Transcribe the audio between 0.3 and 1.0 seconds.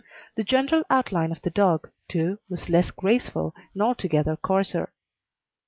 The general